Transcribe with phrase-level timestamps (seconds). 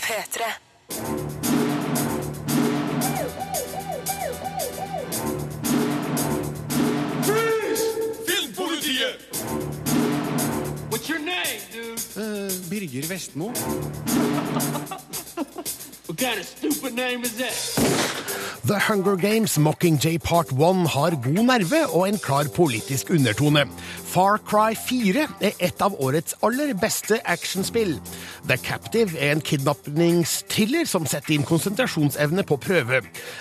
[0.00, 0.42] P3.
[8.24, 9.18] Filmpolitiet!
[10.90, 11.98] What's your name, dude?
[12.70, 13.52] Birger Vestmo.
[16.06, 18.21] What kind of stupid name is that?
[18.64, 23.66] The Hunger Games Mockingjay Part 1 har god nerve og en klar politisk undertone.
[24.12, 27.96] Far Cry 4 er et av årets aller beste actionspill.
[28.48, 33.00] The Captive er en kidnappingsthriller som setter inn konsentrasjonsevne på prøve.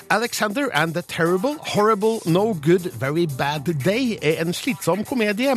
[0.10, 5.54] Alexander and the Terrible, Horrible, No Good, Very Bad Day er en slitsom komedie.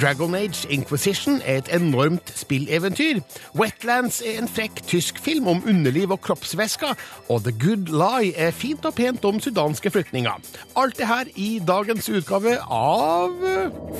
[0.00, 3.20] Dragon Age Inquisition er et enormt spilleventyr.
[3.58, 6.94] Wetlands er en frekk tysk film om underliv og kroppsvæsker.
[7.28, 10.38] Og The Good Lie er fint og pent om sudanske flyktninger.
[10.76, 13.34] Alt det her i dagens utgave av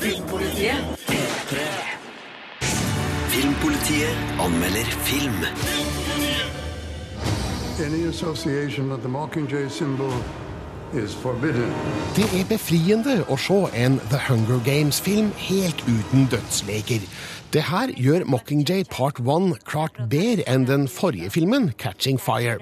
[0.00, 1.08] Filmpolitiet.
[3.32, 5.44] Filmpolitiet anmelder film.
[7.80, 10.12] Any association with the Mockingjay symbol.
[10.92, 17.06] Det er befriende å se en The Hunger Games-film helt uten dødsleker.
[17.52, 22.54] Det her gjør Mockingjay Part 1 klart bedre enn den forrige filmen, Catching Fire.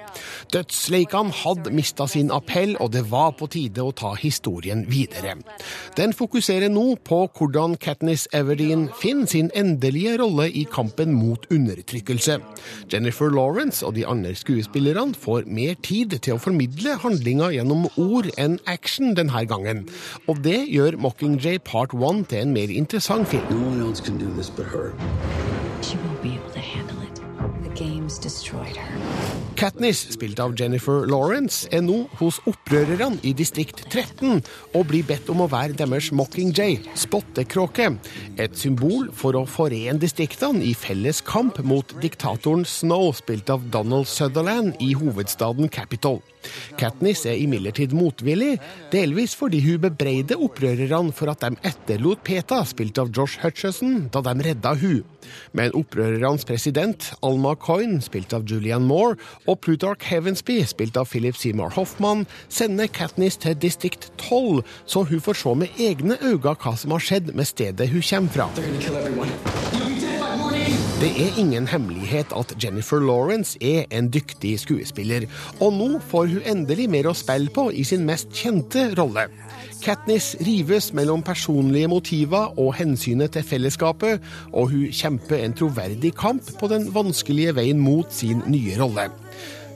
[0.51, 5.37] Dødsleikene hadde mista sin appell, og det var på tide å ta historien videre.
[5.95, 12.41] Den fokuserer nå på hvordan Katniss Everdeen finner sin endelige rolle i kampen mot undertrykkelse.
[12.91, 18.27] Jennifer Lawrence og de andre skuespillerne får mer tid til å formidle handlinga gjennom ord
[18.35, 19.85] enn action denne gangen.
[20.27, 23.47] Og det gjør Mockingjay Part 1 til en mer interessant film.
[23.55, 24.80] No one else can do this but her.
[25.81, 27.21] She won't be able to handle it.
[27.63, 28.97] The games destroyed her.
[29.55, 34.41] Katniss, spilt av Jennifer Lawrence, er nå hos opprørerne i distrikt 13
[34.77, 37.91] og blir bedt om å være deres Mockingjay, spottekråke.
[38.41, 44.09] Et symbol for å forene distriktene i felles kamp mot diktatoren Snow, spilt av Donald
[44.09, 46.21] Sutherland i hovedstaden Capitol.
[46.79, 48.55] Katniss er imidlertid motvillig,
[48.93, 54.23] delvis fordi hun bebreider opprørerne for at de etterlot Peta, spilt av Josh Hutcherson, da
[54.25, 55.01] de redda hun.
[55.57, 61.37] Men opprørernes president, Alma Coyne, spilt av Julianne Moore, og Plutarch Heavensby, spilt av Philip
[61.37, 66.75] Seymour Hoffman, sender Katniss til distrikt 12, så hun får se med egne øyne hva
[66.77, 69.90] som har skjedd med stedet hun kommer fra.
[71.01, 75.23] Det er ingen hemmelighet at Jennifer Lawrence er en dyktig skuespiller,
[75.57, 79.23] og nå får hun endelig mer å spille på i sin mest kjente rolle.
[79.81, 84.21] Katniss rives mellom personlige motiver og hensynet til fellesskapet,
[84.53, 89.09] og hun kjemper en troverdig kamp på den vanskelige veien mot sin nye rolle.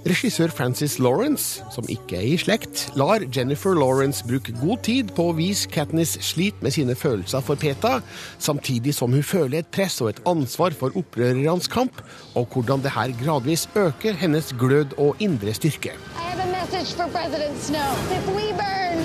[0.06, 5.32] Regissør Francis Lawrence, som ikke er i slekt, lar Jennifer Lawrence bruke god tid på
[5.32, 7.96] å vise Katniss slit med sine følelser for Peta,
[8.38, 12.04] samtidig som hun føler et press og et ansvar for opprørernes kamp,
[12.38, 15.98] og hvordan det her gradvis øker hennes glød og indre styrke.
[15.98, 17.90] I have a message for President Snow.
[18.14, 19.02] If we burn,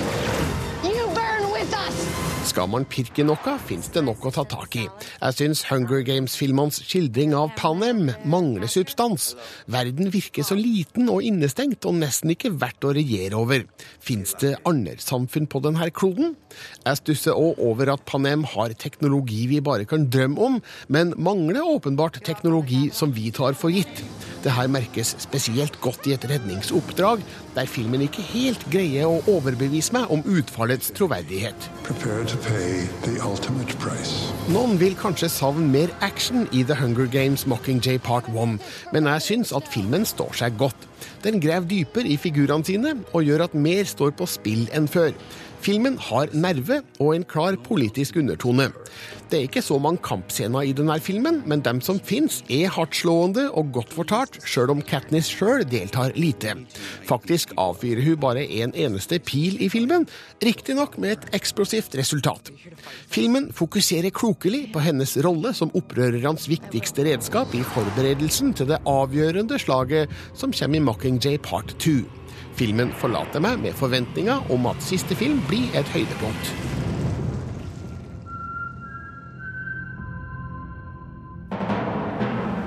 [0.85, 2.00] you burn with us.
[2.51, 4.89] Skal man pirke noe, fins det nok å ta tak i.
[5.21, 9.37] Jeg syns Hunger Games-filmenes skildring av Panem mangler substans.
[9.71, 13.69] Verden virker så liten og innestengt og nesten ikke verdt å regjere over.
[14.03, 16.35] Fins det andre samfunn på denne kloden?
[16.83, 20.59] Jeg stusser òg over at Panem har teknologi vi bare kan drømme om,
[20.91, 24.03] men mangler åpenbart teknologi som vi tar for gitt.
[24.43, 27.23] Det her merkes spesielt godt i et redningsoppdrag,
[27.55, 31.71] der filmen ikke helt greier å overbevise meg om utfallets troverdighet.
[31.85, 32.25] Prepare
[34.51, 38.57] Noen vil kanskje savne mer action i The Hunger Games Mockingjay Part 1,
[38.95, 40.87] men jeg syns at filmen står seg godt.
[41.25, 45.13] Den graver dypere i figurene sine og gjør at mer står på spill enn før.
[45.61, 48.71] Filmen har nerve og en klar politisk undertone.
[49.31, 53.45] Det er ikke så mange kampscener i denne filmen, men dem som fins, er hardtslående
[53.55, 56.57] og godt fortalt, sjøl om Katniss sjøl deltar lite.
[57.07, 60.09] Faktisk avfyrer hun bare en eneste pil i filmen,
[60.43, 62.51] riktignok med et eksplosivt resultat.
[63.13, 69.61] Filmen fokuserer klokelig på hennes rolle som opprørernes viktigste redskap i forberedelsen til det avgjørende
[69.63, 72.20] slaget som kommer i Mockingjay Part 2.
[72.61, 76.51] Filmen forlater meg med forventninger om at siste film blir et høydepunkt.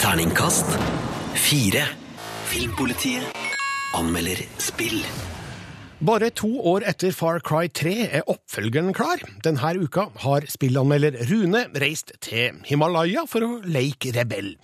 [0.02, 0.74] Terningkast
[1.38, 1.86] fire.
[2.50, 3.46] Filmpolitiet
[3.94, 4.98] anmelder spill.
[6.04, 9.22] Bare to år etter Far Cry 3 er oppfølgeren klar.
[9.46, 14.56] Denne uka har spillanmelder Rune reist til Himalaya for å leke rebell.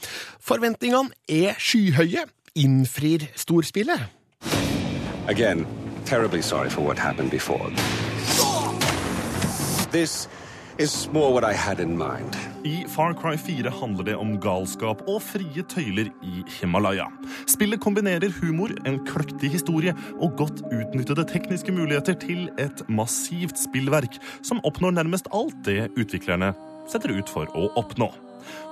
[0.42, 2.26] Forventningene er skyhøye.
[2.58, 4.19] Innfrir storspillet?
[5.30, 5.68] Again,
[6.06, 7.70] terribly sorry for what happened before.
[9.92, 10.28] This
[10.80, 12.36] is more what I had in mind.
[12.66, 17.06] I Far Cry 4 handler det om galskap og frie tøyler i Himalaya.
[17.46, 24.18] Spillet kombinerer humor, en kløktig historie og godt utnyttede tekniske muligheter til et massivt spillverk
[24.42, 26.56] som oppnår nærmest alt det utviklerne
[26.90, 28.10] setter ut for å oppnå.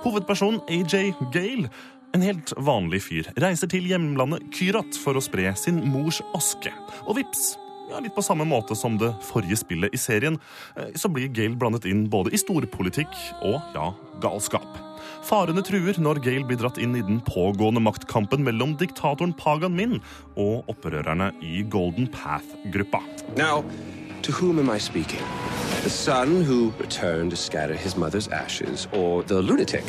[0.02, 1.70] Hovedpersonen AJ Gale,
[2.12, 6.72] en helt vanlig fyr, reiser til hjemlandet Kyrat for å spre sin mors aske.
[7.06, 7.56] Og vips,
[7.90, 10.38] ja, litt på samme måte som det forrige spillet i serien,
[10.76, 13.12] eh, så blir Gale blandet inn både i storpolitikk
[13.42, 14.84] og, ja, galskap.
[15.24, 20.00] Farene truer når Gale blir dratt inn i den pågående maktkampen mellom diktatoren Pagan Min
[20.36, 23.02] og opprørerne i Golden Path-gruppa.
[23.36, 23.64] Now,
[24.22, 25.22] to whom am I speaking?
[25.82, 29.84] The son who returned to scatter his mother's ashes, or the lunatic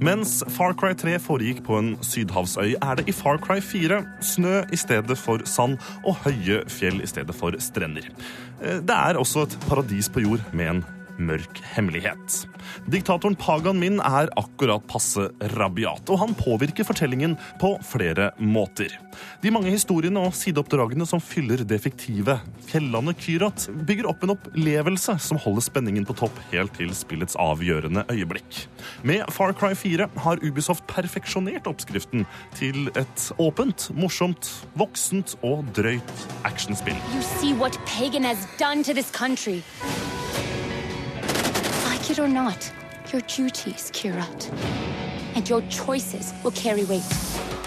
[0.00, 4.62] Mens Far Cry 3 foregikk på en sydhavsøy, er det i Far Cry 4 snø
[4.72, 5.76] i stedet for sand
[6.08, 8.08] og høye fjell i stedet for strender.
[8.62, 10.84] Eh, Det er også et paradis på jord med en
[11.26, 12.42] mørk hemmelighet.
[12.90, 18.94] Diktatoren Pagan Min er akkurat passe rabiat, og han påvirker fortellingen på flere måter.
[19.42, 22.38] De mange historiene og sideoppdragene som fyller det fiktive
[22.68, 28.06] fjellandet Kyrat, bygger opp en opplevelse som holder spenningen på topp helt til spillets avgjørende
[28.12, 28.64] øyeblikk.
[29.06, 32.26] Med Far Cry 4 har Ubisoft perfeksjonert oppskriften
[32.58, 34.48] til et åpent, morsomt,
[34.78, 36.96] voksent og drøyt actionspill.
[37.14, 39.62] You see what Pagan has done to this country.
[42.02, 42.72] Like it or not,
[43.12, 44.50] your duties, Kirat.
[45.36, 47.14] And your choices will carry weight.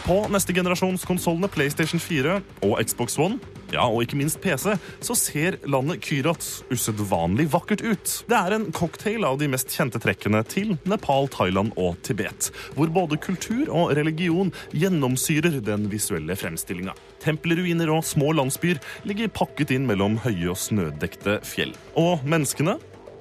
[0.03, 3.37] På neste generasjons konsollene PlayStation 4 og Xbox One,
[3.71, 8.15] ja, og ikke minst PC, så ser landet Kyrat usedvanlig vakkert ut.
[8.27, 12.91] Det er en cocktail av de mest kjente trekkene til Nepal, Thailand og Tibet, hvor
[12.91, 16.97] både kultur og religion gjennomsyrer den visuelle fremstillinga.
[17.23, 21.71] Tempelruiner og små landsbyer ligger pakket inn mellom høye og snødekte fjell.
[21.95, 22.75] Og menneskene?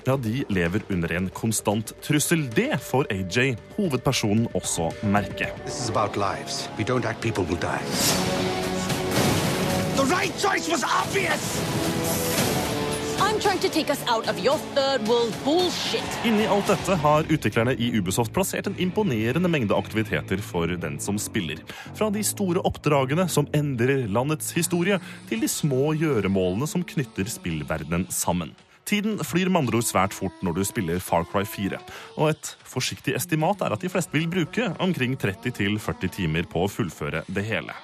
[0.07, 2.51] Ja, De lever under en konstant trussel.
[2.51, 5.49] Det får AJ, hovedpersonen, også merke.
[5.65, 6.69] This is about lives.
[6.79, 7.81] We don't act, people will die.
[9.97, 11.41] The right choice was obvious!
[13.21, 16.19] I'm trying to take us out of your third world bullshit.
[16.25, 21.17] Inni alt dette har utviklerne i Ubisoft plassert en imponerende mengde aktiviteter for den som
[21.19, 21.63] spiller.
[21.95, 28.07] Fra de store oppdragene som endrer landets historie, til de små gjøremålene som knytter spillverdenen
[28.13, 28.53] sammen.
[28.85, 31.81] Tiden flyr med andre ord svært fort når du spiller Far Cry 4,
[32.19, 36.71] og et forsiktig estimat er at de fleste vil bruke omkring 30-40 timer på å
[36.71, 37.77] fullføre det hele.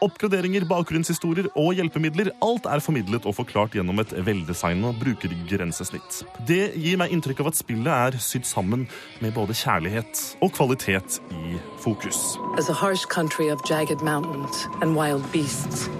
[0.00, 6.22] Oppgraderinger, bakgrunnshistorier og hjelpemidler, alt er formidlet og forklart gjennom et veldesignet brukergrensesnitt.
[6.48, 8.86] Det gir meg inntrykk av at spillet er sydd sammen
[9.20, 12.38] med både kjærlighet og kvalitet i fokus.
[12.56, 15.90] As a harsh country of jagged mountains and wild beasts.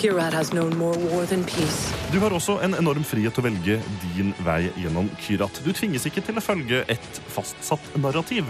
[0.00, 1.92] Kirat has known more war than peace.
[2.12, 3.74] Du har også en enorm frihet til å velge
[4.14, 5.60] din vei gjennom Kyrat.
[5.60, 8.48] Du tvinges ikke til å følge et fastsatt narrativ.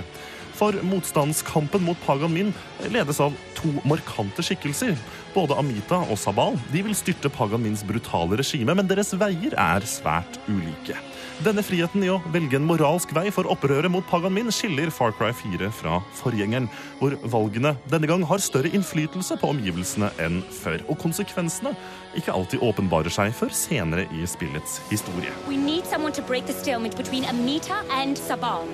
[0.54, 2.52] For motstandskampen mot Pagan Min
[2.94, 4.96] ledes av to markante skikkelser.
[5.34, 9.86] Både Amita og Sabal de vil styrte Pagan Mins brutale regime, men deres veier er
[9.88, 10.98] svært ulike.
[11.40, 15.14] Denne friheten i å velge en moralsk vei for opprøret mot Pagan Min skiller Far
[15.16, 16.68] Cry 4 fra forgjengeren,
[17.00, 20.82] hvor valgene denne gang har større innflytelse på omgivelsene enn før.
[20.92, 21.72] Og konsekvensene
[22.18, 25.32] ikke alltid åpenbarer seg før senere i spillets historie.
[25.48, 28.68] We need someone to break the stalemate between Amita and Sabal.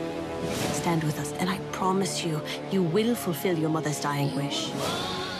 [0.72, 4.70] Stand with us, and I promise you, you will fulfill your mother's dying wish.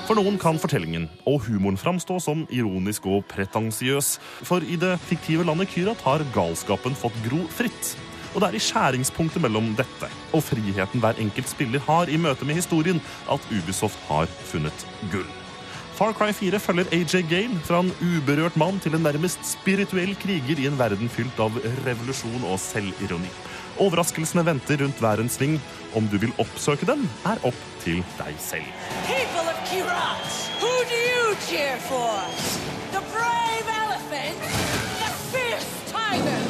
[0.07, 4.17] For noen kan fortellingen og humoren framstå som ironisk og pretensiøs.
[4.47, 7.97] For i det fiktive landet Kyrat har galskapen fått gro fritt.
[8.37, 12.47] Og det er i skjæringspunktet mellom dette og friheten hver enkelt spiller har i møte
[12.47, 13.01] med historien,
[13.33, 15.27] at Ubisoft har funnet gull.
[15.97, 20.61] Far Cry 4 følger AJ Gale fra en uberørt mann til en nærmest spirituell kriger
[20.61, 23.33] i en verden fylt av revolusjon og selvironi.
[23.79, 25.59] Overraskelsene venter rundt hver en sving.
[25.97, 28.69] Om du vil oppsøke dem, er opp til deg selv.
[29.09, 32.21] People of Kirat, who do you cheer for?
[32.93, 34.41] The brave elephant?
[35.01, 36.43] The fierce tiger?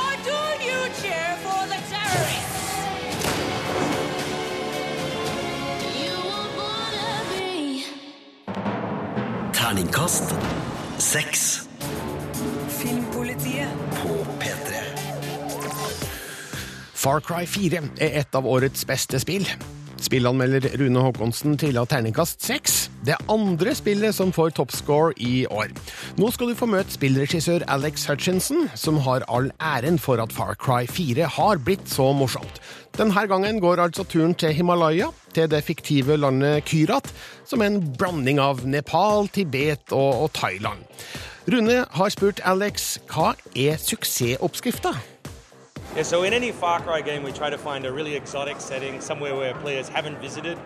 [0.00, 2.50] Or do you cheer for the terrorists?
[9.52, 10.34] Terningkast
[10.98, 11.68] seks
[17.02, 19.42] Far Cry 4 er et av årets beste spill.
[20.02, 22.76] Spillanmelder Rune Håkonsen trilla terningkast seks.
[23.02, 25.72] Det andre spillet som får toppscore i år.
[26.20, 30.54] Nå skal du få møte spillregissør Alex Hutchinson, som har all æren for at Far
[30.54, 32.62] Cry 4 har blitt så morsomt.
[32.94, 37.10] Denne gangen går altså turen til Himalaya, til det fiktive landet Kyrat,
[37.42, 40.86] som er en blanding av Nepal, Tibet og, og Thailand.
[41.50, 44.94] Rune har spurt Alex hva er suksessoppskrifta?
[45.94, 49.02] Yeah, so in any Far Cry game, we try to find a really exotic setting,
[49.02, 50.56] somewhere where players haven't visited.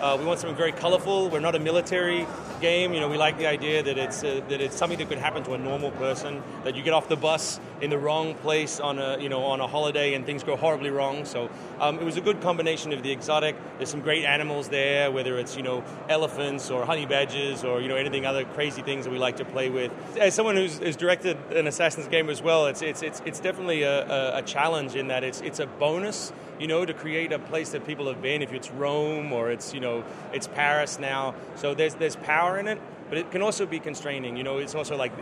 [0.00, 1.28] Uh, we want something very colorful.
[1.28, 2.24] We're not a military
[2.60, 2.94] game.
[2.94, 5.42] You know, we like the idea that it's uh, that it's something that could happen
[5.42, 6.40] to a normal person.
[6.62, 9.60] That you get off the bus in the wrong place on a you know on
[9.60, 11.24] a holiday and things go horribly wrong.
[11.24, 11.50] So
[11.80, 13.56] um, it was a good combination of the exotic.
[13.78, 17.88] There's some great animals there, whether it's you know elephants or honey badgers or you
[17.88, 19.90] know anything other crazy things that we like to play with.
[20.16, 23.82] As someone who's, who's directed an Assassin's game as well, it's it's it's it's definitely
[23.82, 27.38] a, a, a challenge in that it's it's a bonus, you know, to create a
[27.38, 28.42] place that people have been.
[28.42, 32.68] If it's Rome or it's you know it's Paris now, so there's there's power in
[32.68, 32.78] it.
[33.08, 34.36] But it can also be constraining.
[34.36, 35.12] You know, it's also like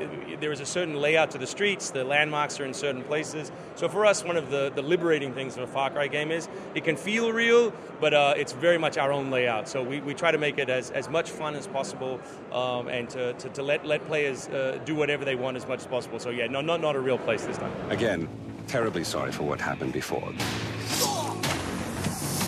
[0.40, 1.90] there is a certain layout to the streets.
[1.90, 3.52] The landmarks are in certain places.
[3.74, 6.48] So for us, one of the, the liberating things of a Far Cry game is
[6.74, 9.68] it can feel real, but uh, it's very much our own layout.
[9.68, 12.20] So we, we try to make it as, as much fun as possible
[12.52, 15.80] um, and to, to, to, let, let players uh, do whatever they want as much
[15.80, 16.18] as possible.
[16.18, 17.72] So yeah, no, not, not a real place this time.
[17.90, 18.28] Again,
[18.74, 20.32] terribly sorry for what happened before.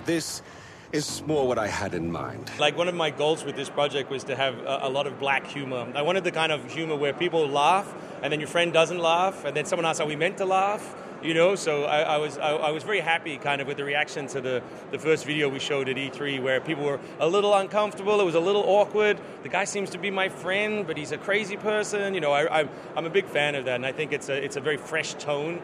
[0.07, 0.43] This
[0.91, 2.51] is more what I had in mind.
[2.59, 5.21] Like one of my goals with this project was to have a, a, lot of
[5.21, 5.87] black humor.
[5.95, 9.45] I wanted the kind of humor where people laugh and then your friend doesn't laugh
[9.45, 10.97] and then someone asks, are we meant to laugh?
[11.23, 13.85] You know, so I, I was I, I, was very happy kind of with the
[13.85, 17.55] reaction to the, the first video we showed at E3 where people were a little
[17.55, 19.19] uncomfortable, it was a little awkward.
[19.43, 22.15] The guy seems to be my friend, but he's a crazy person.
[22.15, 24.45] You know, I, I, I'm a big fan of that and I think it's a,
[24.45, 25.63] it's a very fresh tone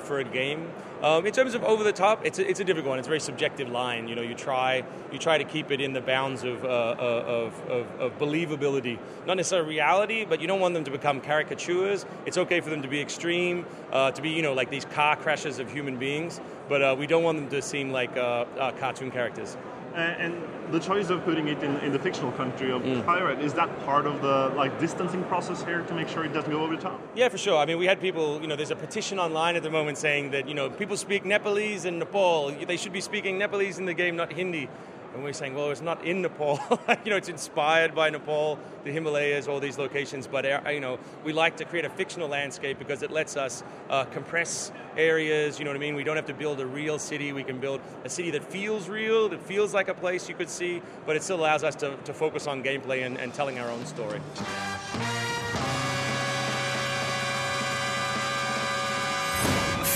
[0.00, 0.70] for a game.
[1.04, 2.98] Um, in terms of over the top, it's a, it's a difficult one.
[2.98, 4.08] It's a very subjective line.
[4.08, 7.68] You know, you try you try to keep it in the bounds of, uh, of,
[7.68, 12.06] of, of, believability, not necessarily reality, but you don't want them to become caricatures.
[12.24, 15.14] It's okay for them to be extreme, uh, to be you know like these car
[15.14, 16.40] crashes of human beings,
[16.70, 19.58] but uh, we don't want them to seem like cartoon characters.
[19.94, 20.34] And
[20.72, 23.04] the choice of putting it in, in the fictional country of mm.
[23.04, 26.50] pirate is that part of the like distancing process here to make sure it doesn't
[26.50, 27.00] go over the top?
[27.14, 27.58] Yeah for sure.
[27.58, 30.30] I mean we had people you know there's a petition online at the moment saying
[30.32, 32.50] that you know people speak nepalese in nepal.
[32.50, 34.68] They should be speaking nepalese in the game not hindi
[35.14, 36.58] and we're saying, well, it's not in Nepal.
[37.04, 40.26] you know, it's inspired by Nepal, the Himalayas, all these locations.
[40.26, 43.62] But uh, you know, we like to create a fictional landscape because it lets us
[43.90, 45.58] uh, compress areas.
[45.58, 45.94] You know what I mean?
[45.94, 47.32] We don't have to build a real city.
[47.32, 50.50] We can build a city that feels real, that feels like a place you could
[50.50, 53.70] see, but it still allows us to, to focus on gameplay and, and telling our
[53.70, 54.20] own story.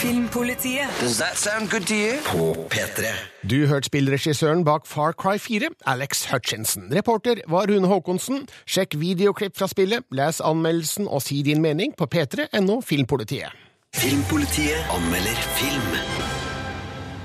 [0.09, 0.89] Filmpolitiet.
[1.01, 2.13] Does that sound good to you?
[2.25, 3.05] På P3.
[3.51, 6.83] Du hørte spillregissøren bak Far Cry 4, Alex Hutchinson.
[6.97, 8.49] Reporter var Rune Haakonsen.
[8.67, 13.53] Sjekk videoklipp fra spillet, les anmeldelsen og si din mening på p3.no Filmpolitiet.
[13.97, 15.93] Filmpolitiet anmelder film.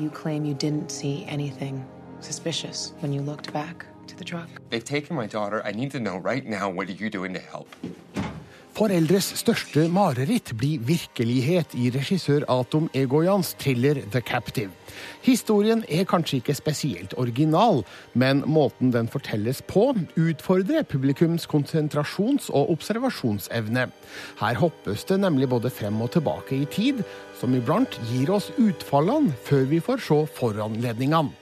[0.00, 1.84] You claim you didn't see anything
[2.20, 4.48] suspicious when you looked back to the truck.
[4.70, 5.62] They've taken my daughter.
[5.64, 7.68] I need to know right now what are you doing to help?
[8.72, 14.70] Foreldres største mareritt blir virkelighet i regissør Atom Egoyans thriller The Captive.
[15.20, 17.82] Historien er kanskje ikke spesielt original,
[18.16, 23.90] men måten den fortelles på, utfordrer publikums konsentrasjons- og observasjonsevne.
[24.40, 27.04] Her hoppes det nemlig både frem og tilbake i tid,
[27.36, 31.41] som iblant gir oss utfallene før vi får se foranledningene.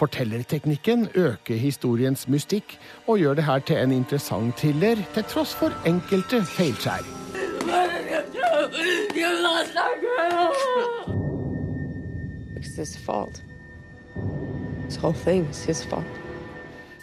[0.00, 5.74] Fortellerteknikken øker historiens mystikk og gjør det her til en interessant thriller, til tross for
[5.84, 7.04] enkelte feilskjær.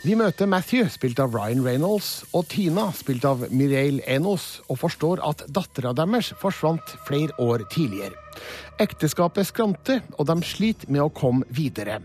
[0.03, 5.21] Vi møter Matthew, spilt av Ryan Reynolds, og Tina, spilt av Mireille Enos, og forstår
[5.21, 8.17] at dattera deres forsvant flere år tidligere.
[8.81, 12.01] Ekteskapet skranter, og de sliter med å komme videre.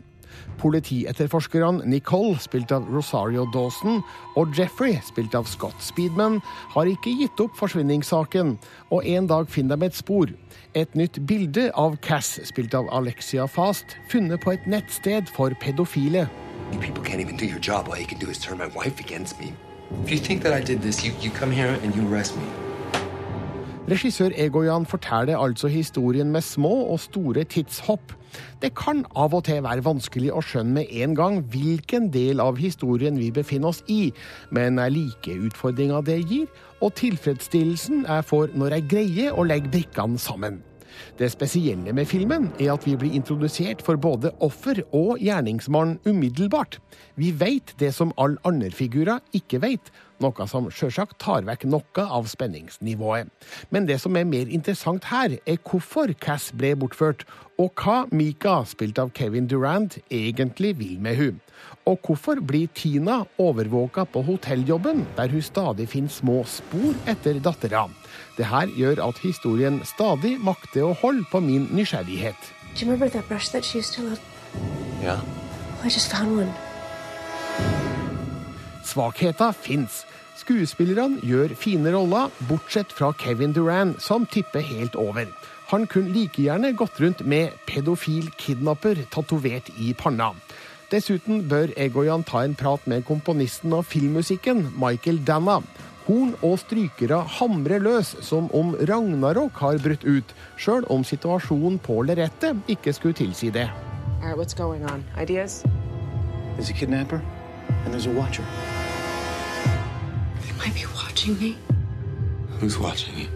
[0.58, 4.02] Politietterforskerne Nicole, spilt av Rosario Dawson,
[4.36, 6.40] og Jeffrey, spilt av Scott Speedman,
[6.74, 8.56] har ikke gitt opp forsvinningssaken,
[8.90, 10.30] og en dag finner de et spor.
[10.74, 16.28] Et nytt bilde av Cass, spilt av Alexia Fast, funnet på et nettsted for pedofile.
[16.80, 17.88] People can't even do your job.
[17.88, 19.52] All you can do is turn my wife against me.
[20.04, 22.44] If you think that I did this, you, you come here and you arrest me.
[23.90, 28.12] Regissør Egoyan forteller altså historien med små og store tidshopp.
[28.62, 32.60] Det kan av og til være vanskelig å skjønne med en gang hvilken del av
[32.60, 34.12] historien vi befinner oss i,
[34.50, 36.50] men jeg liker utfordringa det gir,
[36.82, 40.62] og tilfredsstillelsen jeg får når jeg greier å legge brikkene sammen.
[41.18, 46.78] Det spesielle med filmen er at vi blir introdusert for både offer og gjerningsmann umiddelbart.
[47.16, 52.06] Vi veit det som alle andre figurer ikke veit, noe som sjølsagt tar vekk noe
[52.06, 53.30] av spenningsnivået.
[53.70, 57.26] Men det som er mer interessant her, er hvorfor Cass ble bortført,
[57.60, 61.42] og hva Mika, spilt av Kevin Durant, egentlig vil med hun.
[61.86, 67.88] Og hvorfor blir Tina overvåka på hotelljobben, der hun stadig finner små spor etter dattera?
[68.38, 72.52] Det her gjør at historien stadig makter å holde på min nysgjerrighet.
[72.74, 74.20] Do you remember that brush that she used to love?
[75.02, 75.20] Yeah.
[75.84, 76.71] I just found one.
[78.92, 80.02] Svakheter fins.
[80.36, 85.28] Skuespillerne gjør fine roller, bortsett fra Kevin Duran, som tipper helt over.
[85.72, 90.32] Han kunne like gjerne gått rundt med pedofil kidnapper tatovert i panna.
[90.92, 95.62] Dessuten bør Egoyan ta en prat med komponisten av filmmusikken, Michael Danna.
[96.04, 102.02] Horn og strykere hamrer løs som om Ragnarok har brutt ut, sjøl om situasjonen på
[102.04, 103.70] lerretet ikke skulle tilsi det.
[104.20, 105.04] All right, what's going on?
[105.16, 105.62] Ideas?
[106.56, 107.22] There's a kidnapper,
[107.86, 108.44] and there's a watcher.
[110.62, 111.56] They might be watching me.
[112.60, 113.28] Who's watching you?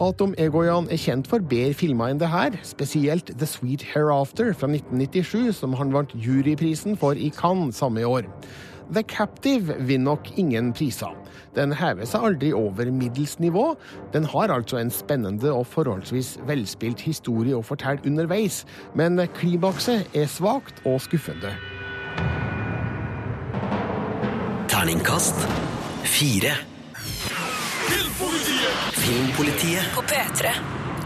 [0.00, 4.68] Alt Egoyan er kjent for bedre filmer enn det her, spesielt The Sweet Hereafter fra
[4.70, 8.24] 1997, som han vant juryprisen for i Cannes samme år.
[8.88, 11.12] The Captive vinner nok ingen priser.
[11.56, 13.74] Den hever seg aldri over middels nivå.
[14.12, 20.28] Den har altså en spennende og forholdsvis velspilt historie å fortelle underveis, men klimakset er
[20.30, 21.52] svakt og skuffende.
[24.72, 25.75] Terningkast
[26.06, 26.54] fire.
[28.96, 30.50] Filmpolitiet På P3.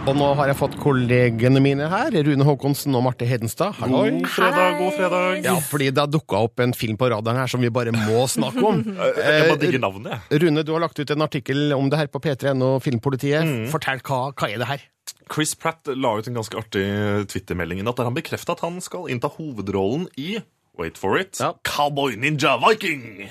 [0.09, 3.75] Og nå har jeg fått kollegene mine her, Rune Håkonsen og Marte Hedenstad.
[3.83, 4.00] Hallo.
[4.09, 5.42] God fredag, god fredag.
[5.45, 8.23] Ja, fordi det har dukka opp en film på radaren her som vi bare må
[8.33, 8.80] snakke om.
[8.97, 10.40] Jeg bare digger navnet, jeg.
[10.40, 13.45] Rune, du har lagt ut en artikkel om det her på P3.no Filmpolitiet.
[13.45, 13.66] Mm.
[13.73, 14.87] Fortell, hva, hva er det her?
[15.30, 16.87] Chris Pratt la ut en ganske artig
[17.30, 20.40] Twitter-melding i natt der han bekrefta at han skal innta hovedrollen i
[20.80, 23.28] Wait for it Cowboy Ninja Viking.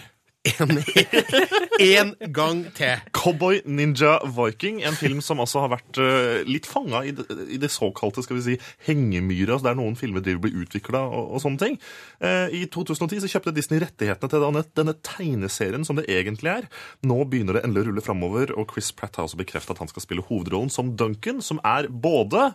[0.47, 3.01] En gang til.
[3.15, 7.11] Cowboy Ninja Viking, en film som altså har vært eh, litt fanga i,
[7.51, 8.55] i det såkalte skal vi si,
[8.87, 11.77] hengemyra, altså der noen filmer driver blir utvikla og, og sånne ting.
[12.23, 16.69] Eh, I 2010 så kjøpte Disney rettighetene til denne, denne tegneserien som det egentlig er.
[17.03, 19.91] Nå begynner det endelig å rulle framover, og Chris Pratt har også bekrefta at han
[19.91, 22.53] skal spille hovedrollen som Duncan, som er både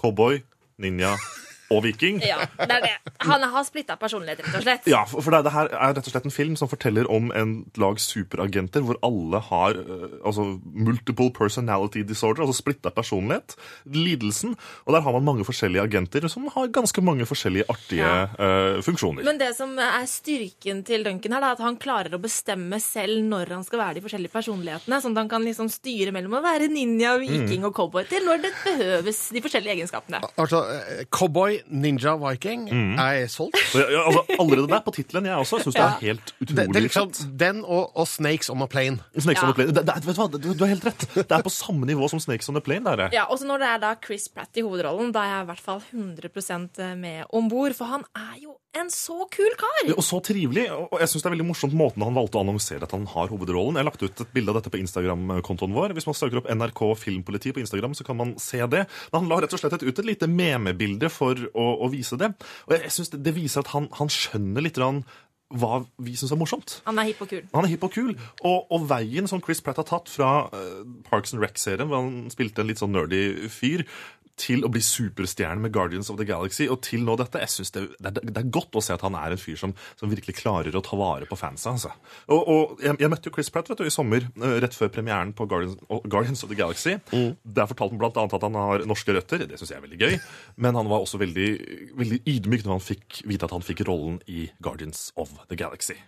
[0.00, 0.40] cowboy,
[0.80, 1.18] ninja
[1.70, 2.20] og viking.
[2.24, 3.12] Ja, det er det.
[3.26, 4.86] Han har splitta personlighet, rett og slett.
[4.90, 7.54] Ja, for det, det her er rett og slett en film som forteller om en
[7.80, 13.56] lag superagenter hvor alle har eh, altså multiple personality disorder, altså splitta personlighet,
[13.90, 14.54] lidelsen.
[14.86, 19.26] Og der har man mange forskjellige agenter som har ganske mange forskjellige artige eh, funksjoner.
[19.26, 23.22] Men det som er styrken til Duncan her, er at han klarer å bestemme selv
[23.26, 25.00] når han skal være de forskjellige personlighetene.
[25.02, 27.68] Sånn at han kan liksom styre mellom å være ninja, viking Mm.
[27.68, 30.18] og cowboy til når det behøves de forskjellige egenskapene.
[30.36, 31.04] Altså, eh,
[31.68, 32.66] Ninja, Viking.
[32.72, 32.98] mm.
[32.98, 33.58] er solgt.
[33.74, 36.82] Ja, altså, allerede der på tittelen jeg også syns det er helt utrolig det det
[36.86, 38.98] liksom den og, og Snakes on a Plane.
[39.18, 39.74] Snakes on the Plane.
[39.74, 41.06] Det, det, vet du, hva, du, du har helt rett.
[41.16, 42.84] Det er på samme nivå som Snakes on the Plane.
[42.86, 45.50] Der, Ja, også når det er da Chris Pratt i hovedrollen, da er jeg i
[45.52, 47.76] hvert fall 100% med om bord.
[47.76, 49.90] For han er jo en så kul kar!
[49.94, 50.66] Og så trivelig.
[50.72, 53.32] Og jeg synes det er veldig morsomt måten han valgte å annonsere at han har
[53.32, 53.78] hovedrollen.
[53.78, 55.96] Jeg har lagt ut et bilde av dette på Instagram-kontoen vår.
[55.96, 58.86] Hvis man søker opp NRK Filmpoliti på Instagram, så kan man se det.
[59.10, 62.32] Men han la rett og slett ut et lite memebilde for å, å vise det.
[62.68, 64.80] Og jeg, syns det, det viser at han, han skjønner litt
[65.54, 66.80] hva vi syns er morsomt.
[66.88, 67.44] Han er hipp og kul.
[67.52, 68.12] Han er hipp og kul.
[68.42, 72.32] Og, og veien som Chris Pratt har tatt fra uh, Parks and Rec-serien, hvor han
[72.34, 73.86] spilte en litt sånn nerdy fyr,
[74.36, 77.40] til å bli superstjerne med Guardians of the Galaxy, og til nå dette.
[77.40, 79.72] Jeg synes det, det, det er godt å se at han er en fyr som,
[79.96, 81.72] som virkelig klarer å ta vare på fansa.
[81.72, 81.92] Altså.
[82.28, 84.92] Og, og jeg, jeg møtte jo Chris Pratt vet du, i sommer, eh, rett før
[84.92, 86.96] premieren på Guardians, Guardians of the Galaxy.
[87.10, 89.46] Der fortalte han annet at han har norske røtter.
[89.48, 90.18] Det syns jeg er veldig gøy.
[90.60, 91.48] Men han var også veldig,
[91.96, 95.98] veldig ydmyk når han fikk vite at han fikk rollen i Guardians of the Galaxy.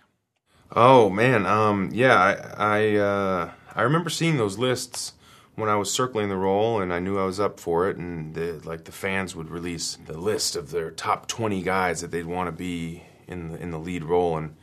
[0.71, 5.15] Oh man, um, yeah, I I, uh, I remember seeing those lists
[5.59, 7.97] when I was circling the role, and I knew I was up for it.
[7.97, 12.11] And the, like the fans would release the list of their top twenty guys that
[12.11, 14.55] they'd want to be in the, in the lead role, and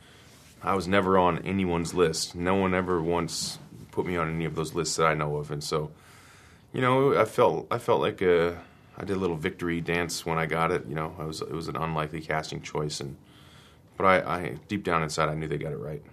[0.61, 2.35] I was never on anyone's list.
[2.35, 3.59] No one ever once
[3.91, 5.91] put me on any of those lists that I know of, and so,
[6.73, 8.59] you know, I felt I felt like a,
[8.97, 10.85] I did a little victory dance when I got it.
[10.87, 13.15] You know, I was it was an unlikely casting choice, and
[13.95, 16.03] but I, I deep down inside I knew they got it right.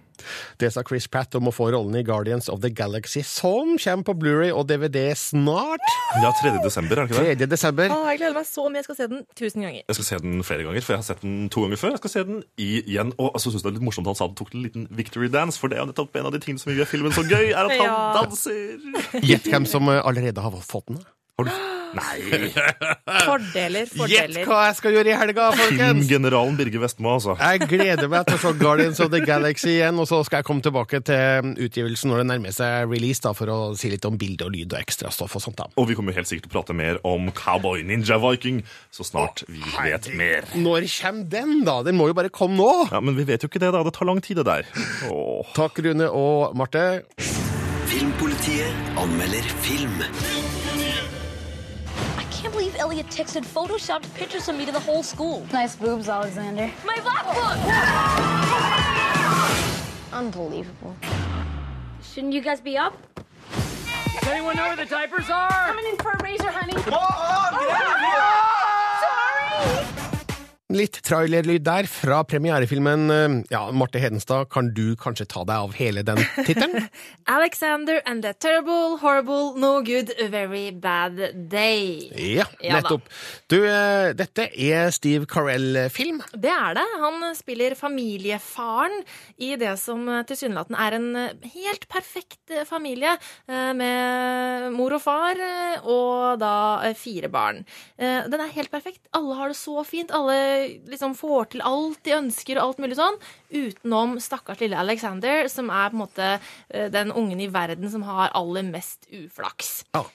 [0.61, 4.03] Det sa Chris Pratt om å få rollen i Guardians of the Galaxy, som kommer
[4.07, 5.83] på Blu-ray og DVD snart.
[6.21, 6.53] Ja, 3.
[6.63, 7.37] desember, er det ikke det?
[7.45, 7.49] 3.
[7.55, 7.91] desember.
[7.95, 8.79] Å, jeg gleder meg så mye.
[8.81, 9.81] Jeg skal se den tusen ganger.
[9.89, 11.95] Jeg skal se den flere ganger, for jeg har sett den to ganger før.
[11.95, 13.13] Jeg skal se den igjen.
[13.19, 14.87] Og så synes jeg det er litt morsomt at han sa han tok en liten
[14.95, 17.25] victory dance, for det er jo nettopp en av de tingene som gjør filmen så
[17.27, 17.97] gøy, er at han Ja.
[18.21, 19.21] danser.
[19.25, 21.01] Gjett hvem som eh, allerede har fått den.
[21.35, 21.51] Har du
[21.95, 22.49] Nei!
[23.27, 26.01] Fordeler, Gjett hva jeg skal gjøre i helga, folkens!
[26.05, 27.35] Filmgeneralen Birger Vestmo, altså.
[27.39, 30.47] Jeg gleder meg til å se Guardians of the Galaxy igjen, og så skal jeg
[30.49, 34.17] komme tilbake til utgivelsen når det nærmer seg release, da, for å si litt om
[34.21, 35.59] bilde og lyd og ekstrastoff og sånt.
[35.61, 35.69] da.
[35.79, 38.61] Og vi kommer helt sikkert til å prate mer om Cowboy Ninja Viking
[38.93, 40.47] så snart vi vet mer.
[40.55, 41.79] Når kommer den, da?
[41.85, 42.71] Den må jo bare komme nå!
[42.91, 43.83] Ja, Men vi vet jo ikke det, da.
[43.85, 44.67] Det tar lang tid, det der.
[45.11, 45.53] Åh.
[45.55, 46.85] Takk, Rune og Marte.
[47.85, 50.01] Filmpolitiet anmelder film.
[52.85, 55.43] I can't Elliot texted photoshopped pictures of me to the whole school.
[55.51, 56.69] Nice boobs, Alexander.
[56.85, 57.57] My black book!
[60.13, 60.95] Unbelievable.
[62.03, 62.95] Shouldn't you guys be up?
[63.49, 65.49] Does anyone know where the diapers are?
[65.49, 66.73] Coming in for a razor, honey.
[66.73, 69.85] Come on, get out of here!
[69.87, 69.94] Sorry!
[70.73, 73.03] Litt trailerlyd der fra premierefilmen.
[73.13, 76.87] eh, Ja, Marte Hedenstad, kan du kanskje ta deg av hele den tittelen?
[77.29, 82.09] Alexander and the terrible, horrible, no good, very bad day.
[82.17, 83.03] Ja, nettopp.
[83.47, 86.23] Du, eh, dette er Steve Carell-film.
[86.33, 86.87] Det er det.
[87.03, 89.03] Han spiller familiefaren
[89.37, 93.13] i det som tilsynelatende er en eh, helt perfekt eh, familie,
[93.47, 96.55] eh, med mor og far eh, og da
[96.89, 97.61] eh, fire barn.
[98.01, 99.05] Eh, Den er helt perfekt.
[99.13, 100.09] Alle har det så fint.
[100.09, 100.54] Alle
[100.91, 103.17] liksom får til alt de ønsker og alt mulig sånn,
[103.53, 108.05] utenom stakkars lille Alexander, som er på en måte eh, den ungen i verden som
[108.07, 109.83] har aller mest uflaks.
[109.95, 110.05] Ja.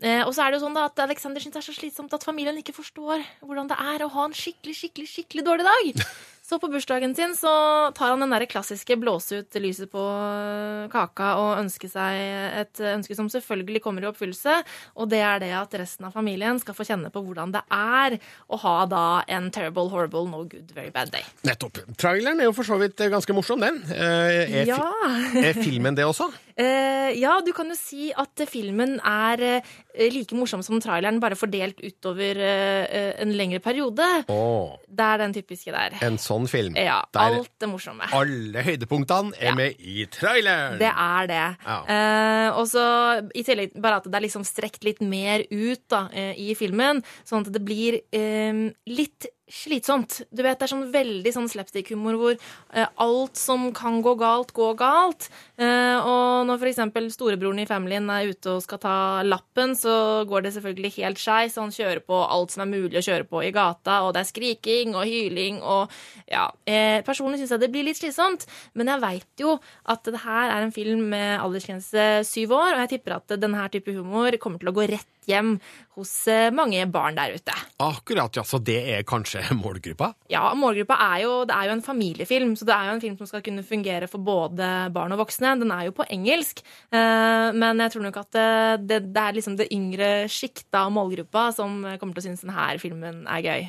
[0.00, 2.14] Eh, og så er det jo sånn da at Alexander syns det er så slitsomt
[2.16, 6.06] at familien ikke forstår hvordan det er å ha en skikkelig, skikkelig, skikkelig dårlig dag.
[6.46, 7.50] Så på bursdagen sin så
[7.96, 12.20] tar han den der klassiske blåse ut lyset på øh, kaka og ønske seg
[12.60, 14.60] et ønske som selvfølgelig kommer i oppfyllelse,
[14.94, 18.18] og det er det at resten av familien skal få kjenne på hvordan det er
[18.46, 21.26] å ha da en terrible, horrible, no good, very bad day.
[21.48, 21.82] Nettopp.
[21.98, 23.82] Traileren er jo for så vidt ganske morsom, den.
[23.90, 24.86] Eh, Er, Ja.
[25.48, 26.28] er filmen det også?
[26.56, 29.74] Eh, ja, du kan jo si at filmen er eh,
[30.14, 34.06] like morsom som traileren, bare fordelt utover en lengre periode.
[34.30, 34.76] Oh.
[34.86, 35.98] Det er den typiske der.
[36.06, 36.76] en sånn film.
[36.76, 38.04] Ja, alt det morsomme.
[38.12, 40.76] alle høydepunktene er med i traileren.
[40.78, 41.46] Det er det.
[41.64, 41.78] Ja.
[41.96, 42.84] Eh, og så
[43.32, 47.00] i tillegg bare at det er liksom strekt litt mer ut da, eh, i filmen,
[47.24, 48.60] sånn at det blir eh,
[48.92, 50.22] litt slitsomt.
[50.30, 54.52] Du vet, Det er sånn veldig sånn slapstick-humor hvor eh, alt som kan gå galt,
[54.56, 55.28] går galt.
[55.56, 57.14] Eh, og når f.eks.
[57.14, 61.58] storebroren i familien er ute og skal ta lappen, så går det selvfølgelig helt skeis.
[61.60, 64.30] Han kjører på alt som er mulig å kjøre på i gata, og det er
[64.32, 65.94] skriking og hyling og
[66.26, 66.48] ja.
[66.66, 70.50] Eh, personlig syns jeg det blir litt slitsomt, men jeg veit jo at det her
[70.50, 74.62] er en film med aldersgrense syv år, og jeg tipper at denne type humor kommer
[74.62, 75.56] til å gå rett hjem
[75.96, 77.54] hos eh, mange barn der ute.
[77.82, 78.44] Akkurat, ja.
[78.46, 80.12] Så det er kanskje målgruppa?
[80.32, 83.16] Ja, målgruppa er jo, det er jo en familiefilm, så det er jo en film
[83.20, 85.56] som skal kunne fungere for både barn og voksne.
[85.60, 88.50] Den er jo på engelsk, eh, men jeg tror nok at det,
[88.90, 92.68] det, det er liksom det yngre sjiktet av målgruppa som kommer til å synes denne
[92.82, 93.68] filmen er gøy.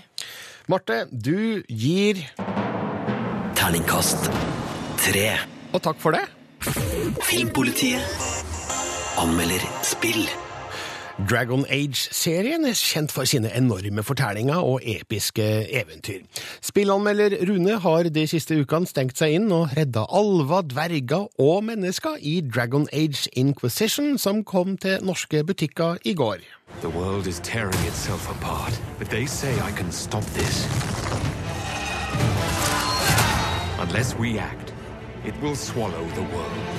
[0.68, 2.26] Marte, du gir
[3.58, 4.28] Terningkast
[5.02, 5.30] tre.
[5.76, 6.24] Og takk for det.
[7.28, 8.04] Filmpolitiet
[9.20, 10.24] anmelder spill.
[11.18, 16.20] Dragon Age-serien er kjent for sine enorme fortellinger og episke eventyr.
[16.62, 22.22] Spillanmelder Rune har de siste ukene stengt seg inn og redda alver, dverger og mennesker
[22.22, 26.46] i Dragon Age Inquisition, som kom til norske butikker i går.
[26.82, 30.68] The world is tearing itself apart, but they say I can stop this.
[33.82, 34.74] Unless we act,
[35.26, 36.77] it will swallow the world.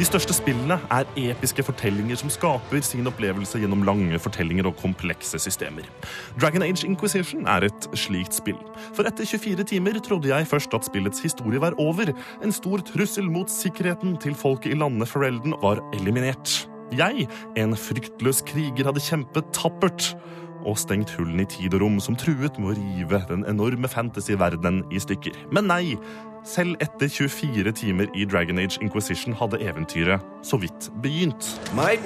[0.00, 5.36] De største spillene er episke fortellinger som skaper sin opplevelse gjennom lange fortellinger og komplekse
[5.44, 5.84] systemer.
[6.40, 8.56] Dragon Age Inquisition er et slikt spill.
[8.96, 12.14] For etter 24 timer trodde jeg først at spillets historie var over.
[12.40, 16.62] En stor trussel mot sikkerheten til folket i landet Ferelden var eliminert.
[16.96, 17.28] Jeg,
[17.60, 20.14] en fryktløs kriger, hadde kjempet tappert
[20.64, 24.82] og stengt hullene i tid og rom som truet med å rive den enorme fantasy-verdenen
[24.92, 25.36] i stykker.
[25.52, 25.84] Men nei,
[26.44, 31.60] selv etter 24 timer i Dragon Age Inquisition hadde eventyret så vidt begynt.
[31.74, 32.04] Might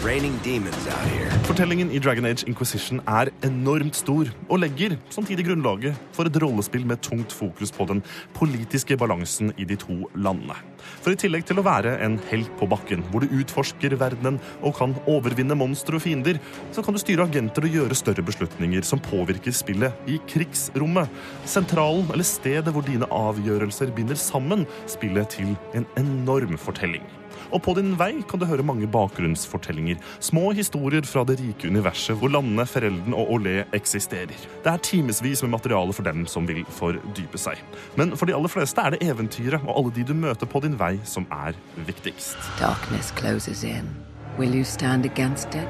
[0.00, 6.86] Fortellingen i Dragon Age Inquisition er enormt stor, og legger samtidig grunnlaget for et rollespill
[6.88, 8.00] med tungt fokus på den
[8.32, 10.56] politiske balansen i de to landene.
[11.04, 14.78] For i tillegg til å være en helt på bakken, hvor du utforsker verdenen og
[14.80, 16.40] kan overvinne monstre og fiender,
[16.72, 21.12] så kan du styre agenter og gjøre større beslutninger som påvirker spillet i krigsrommet.
[21.44, 27.04] Sentralen, eller stedet hvor dine avgjørelser binder sammen spillet til en enorm fortelling.
[27.50, 29.98] Og på din vei kan du høre mange bakgrunnsfortellinger.
[30.22, 34.34] Små historier fra det rike universet hvor landene Ferelden og Olé eksisterer.
[34.64, 37.58] Det er timevis med materiale for dem som vil fordype seg.
[37.98, 40.78] Men for de aller fleste er det eventyret og alle de du møter på din
[40.78, 41.58] vei, som er
[41.88, 42.38] viktigst.
[42.60, 43.90] Darkness closes in.
[44.38, 45.68] Will you stand against it?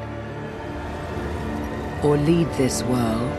[2.04, 3.32] Or lead this world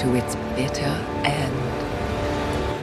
[0.00, 1.60] to its bitter end?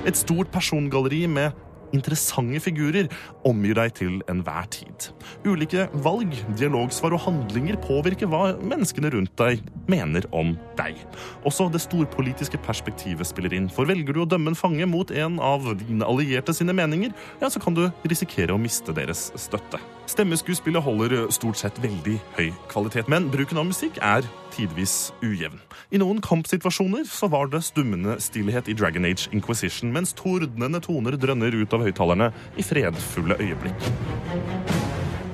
[0.06, 1.52] Et stort persongalleri med
[1.96, 3.10] interessante figurer
[3.48, 5.10] omgir deg til enhver tid.
[5.48, 11.00] Ulike valg, dialogsvar og handlinger påvirker hva menneskene rundt deg mener om deg.
[11.48, 15.40] Også det storpolitiske perspektivet spiller inn, for velger du å dømme en fange mot en
[15.44, 19.82] av dine allierte sine meninger, ja, så kan du risikere å miste deres støtte.
[20.12, 25.62] Stemmeskuespillet holder stort sett veldig høy kvalitet, men bruken av musikk er tidvis ujevn.
[25.96, 31.16] I noen kampsituasjoner så var det stummende stillhet i Dragon Age Inquisition, mens tordnende toner
[31.16, 33.88] drønner ut av høyttalerne i fredfulle øyeblikk.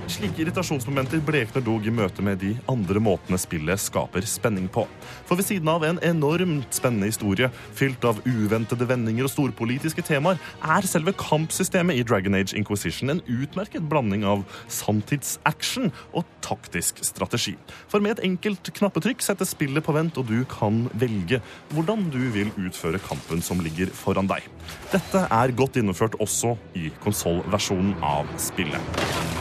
[0.07, 4.85] Slike irritasjonsmomenter blekner dog i møte med de andre måtene spillet skaper spenning på.
[5.27, 10.39] For ved siden av en enormt spennende historie, fylt av uventede vendinger og storpolitiske temaer,
[10.63, 17.57] er selve kampsystemet i Dragon Age Inquisition en utmerket blanding av sanntidsaction og taktisk strategi.
[17.91, 21.41] For med et enkelt knappetrykk settes spillet på vent, og du kan velge
[21.73, 24.47] hvordan du vil utføre kampen som ligger foran deg.
[24.93, 29.36] Dette er godt innført også i konsollversjonen av spillet.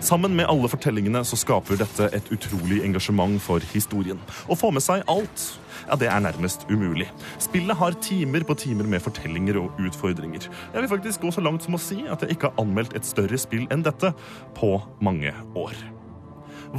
[0.00, 4.16] Sammen med alle fortellingene så skaper dette et utrolig engasjement for historien.
[4.48, 5.42] Å få med seg alt,
[5.84, 7.10] ja, det er nærmest umulig.
[7.42, 10.48] Spillet har timer på timer med fortellinger og utfordringer.
[10.48, 13.04] Jeg vil faktisk gå så langt som å si at jeg ikke har anmeldt et
[13.04, 14.14] større spill enn dette
[14.56, 14.72] på
[15.04, 15.76] mange år.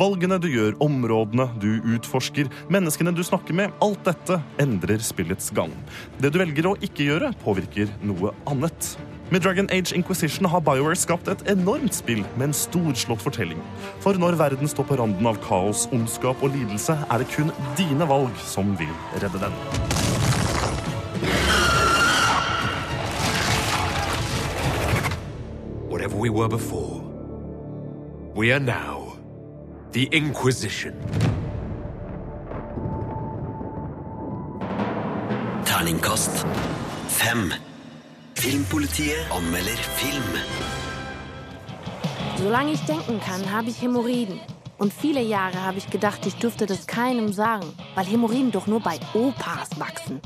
[0.01, 5.73] Valgene du gjør, områdene du utforsker, menneskene du snakker med, alt dette endrer spillets gang.
[6.17, 8.95] Det du velger å ikke gjøre, påvirker noe annet.
[9.31, 13.61] Med Dragon Age Inquisition har BioWare skapt et enormt spill med en storslått fortelling.
[14.03, 18.07] For når verden står på randen av kaos, ondskap og lidelse, er det kun dine
[18.09, 18.91] valg som vil
[19.23, 19.55] redde den.
[25.87, 26.99] Whatever we were before,
[28.35, 29.15] we are now
[29.93, 30.93] the Inquisition.
[35.65, 36.47] Terningkast
[37.07, 37.70] fem.
[38.41, 40.23] Filmpolitiet anmelder film.
[42.37, 44.39] Solange ich denken kann, habe ich Hämorrhoiden.
[44.79, 48.79] Und viele Jahre habe ich gedacht, ich dürfte das keinem sagen, weil Hämorrhoiden doch nur
[48.79, 50.21] bei Opas wachsen.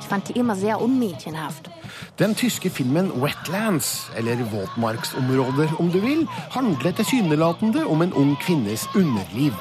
[0.00, 1.70] Ich fand die immer sehr unmädchenhaft.
[2.18, 8.86] Den tyske filmen Wetlands, eller våtmarksområder om du vil, handler tilsynelatende om en ung kvinnes
[8.94, 9.54] underliv.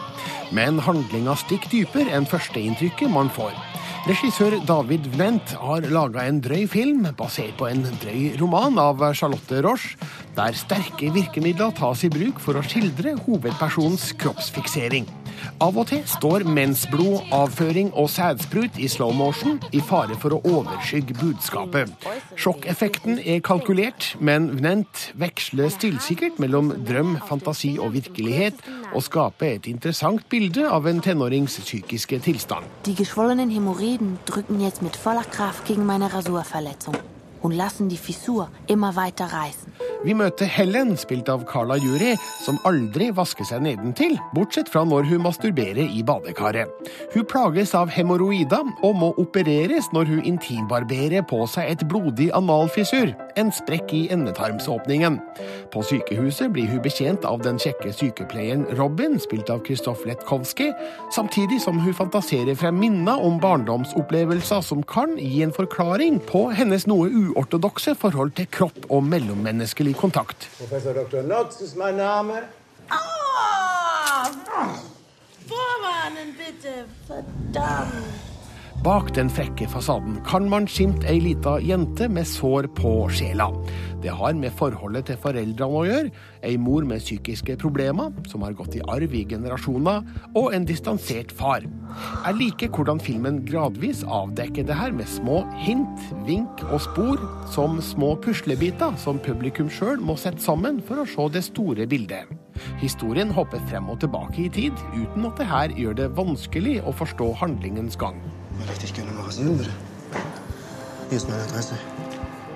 [0.52, 3.56] Men handlinga stikker dypere enn førsteinntrykket man får.
[4.08, 9.60] Regissør David Vnent har laga en drøy film basert på en drøy roman av Charlotte
[9.66, 9.98] Roche,
[10.40, 15.08] der sterke virkemidler tas i bruk for å skildre hovedpersonens kroppsfiksering.
[15.64, 20.40] Av og til står mensblod, avføring og sædsprut i slow motion i fare for å
[20.48, 21.92] overskygge budskapet.
[22.40, 29.70] Sjokkeffekten er kalkulert, men Vnent veksler stillsikkert mellom drøm, fantasi og virkelighet, og skaper et
[29.72, 32.68] interessant bilde av en tenårings psykiske tilstand.
[32.88, 35.00] De geschwollenen Hämorrhoiden drücken jetzt mit
[35.32, 36.96] Kraft gegen meine Rasurverletzung
[37.42, 39.74] und lassen die Fissur immer weiter reißen.
[40.00, 45.10] Vi møter Helen, spilt av Carla Juri, som aldri vasker seg nedentil, bortsett fra når
[45.10, 46.72] hun masturberer i badekaret.
[47.12, 53.12] Hun plages av hemoroider og må opereres når hun intimbarberer på seg et blodig analfissur,
[53.36, 55.20] en sprekk i endetarmsåpningen.
[55.74, 60.70] På sykehuset blir hun betjent av den kjekke sykepleieren Robin, spilt av Kristoff Letkowski,
[61.12, 66.88] samtidig som hun fantaserer frem minner om barndomsopplevelser som kan gi en forklaring på hennes
[66.88, 70.50] noe uortodokse forhold til kropp og mellommenneskelig kontakt.
[70.58, 71.22] Professor Dr.
[71.22, 72.44] Notz ist mein Name.
[72.92, 74.30] Oh!
[75.50, 76.86] Vorwarnen bitte.
[77.08, 78.29] Verdammt.
[78.80, 83.50] Bak den frekke fasaden kan man skimte ei lita jente med sår på sjela.
[84.00, 86.14] Det har med forholdet til foreldrene å gjøre,
[86.48, 91.34] ei mor med psykiske problemer, som har gått i arv i generasjoner, og en distansert
[91.36, 91.68] far.
[91.68, 97.20] Jeg liker hvordan filmen gradvis avdekker det her med små hint, vink og spor,
[97.52, 102.32] som små puslebiter som publikum sjøl må sette sammen for å se det store bildet.
[102.80, 106.96] Historien hopper frem og tilbake i tid, uten at det her gjør det vanskelig å
[106.96, 108.20] forstå handlingens gang.
[108.68, 109.72] Richtig gerne mal rasieren, bitte.
[111.10, 111.76] Hier ist meine Adresse.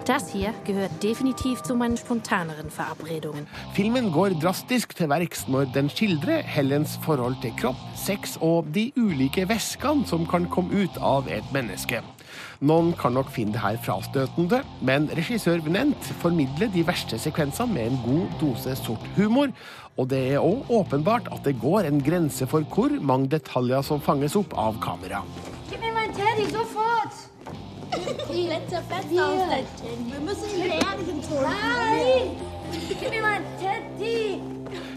[0.06, 3.48] Das hier gehört definitiv zu meinen spontaneren Verabredungen.
[3.74, 8.92] Filmen går drastisk til verks når den skildrer Helens forhold til kropp, sex og de
[9.00, 12.04] ulike væskene som kan komme ut av et menneske.
[12.62, 17.92] Noen kan nok finne det her frastøtende, men regissør Venent formidler de verste sekvensene med
[17.92, 19.54] en god dose sort humor,
[19.98, 24.02] og det er òg åpenbart at det går en grense for hvor mange detaljer som
[24.02, 25.22] fanges opp av kamera.
[25.70, 27.30] Gib mir meinen Teddy, sofort!
[28.34, 30.10] Letzter Festaussetzen.
[30.10, 31.46] Wir müssen ihn beerdigen, Toni.
[31.46, 32.28] Nein!
[32.90, 34.42] Gib mir meinen Teddy!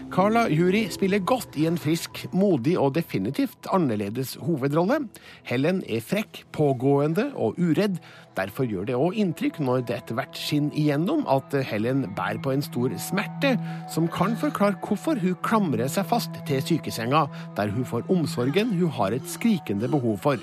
[0.07, 5.01] Carla Jury spiller godt i en frisk, modig og definitivt annerledes hovedrolle.
[5.47, 7.99] Helen er frekk, pågående og uredd.
[8.37, 12.55] Derfor gjør det òg inntrykk når det etter hvert skinner igjennom at Helen bærer på
[12.55, 13.55] en stor smerte,
[13.91, 17.25] som kan forklare hvorfor hun klamrer seg fast til sykesenga,
[17.59, 20.39] der hun får omsorgen hun har et skrikende behov for.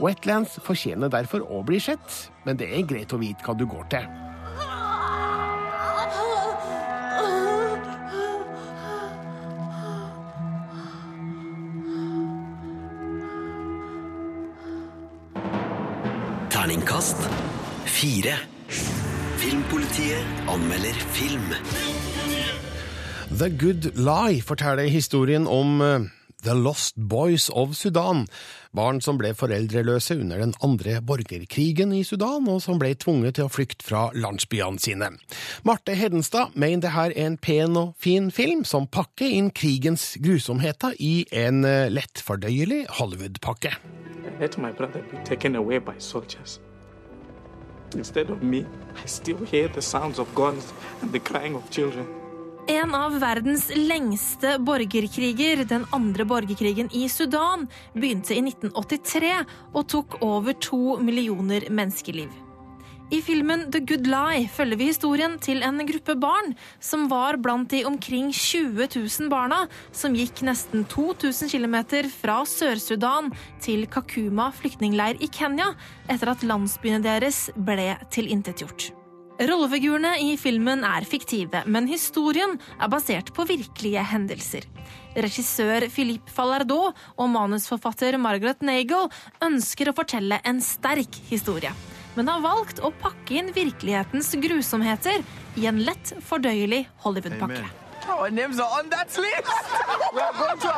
[0.00, 3.88] Wetlands fortjener derfor å bli sett, men det er greit å vite hva du går
[3.96, 4.29] til.
[17.00, 17.28] Terningkast
[17.86, 18.34] fire.
[19.40, 21.54] Filmpolitiet anmelder film.
[23.38, 26.00] The Good Lie forteller historien om eh,
[26.44, 28.26] The Lost Boys of Sudan,
[28.76, 33.48] barn som ble foreldreløse under den andre borgerkrigen i Sudan, og som ble tvunget til
[33.48, 35.14] å flykte fra landsbyene sine.
[35.64, 40.18] Marte Hedenstad mener det her er en pen og fin film som pakker inn krigens
[40.20, 43.78] grusomheter i en eh, lettfordøyelig Hollywood-pakke.
[44.40, 46.60] let my brother be taken away by soldiers.
[52.70, 59.32] En av verdens lengste borgerkriger, den andre borgerkrigen i Sudan, begynte i 1983
[59.72, 62.49] og tok over to millioner menneskeliv.
[63.10, 67.72] I filmen The Good Lie følger vi historien til en gruppe barn som var blant
[67.72, 71.74] de omkring 20 000 barna som gikk nesten 2000 km
[72.14, 75.72] fra Sør-Sudan til Kakuma flyktningleir i Kenya
[76.06, 78.92] etter at landsbyene deres ble tilintetgjort.
[79.40, 84.66] Rollefigurene i filmen er fiktive, men historien er basert på virkelige hendelser.
[85.18, 89.08] Regissør Philippe Fallardot og manusforfatter Margaret Nagel
[89.42, 91.72] ønsker å fortelle en sterk historie,
[92.16, 95.22] men har valgt å pakke inn virkelighetens grusomheter
[95.60, 97.68] i en lett fordøyelig Hollywood-pakke.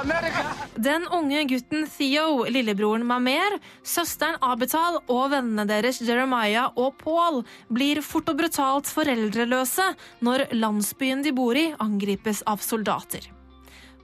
[0.00, 0.44] America.
[0.74, 7.42] Den unge gutten Theo, lillebroren Mamer, søsteren Abital og vennene deres Jeremiah og Paul
[7.72, 13.30] blir fort og brutalt foreldreløse når landsbyen de bor i, angripes av soldater.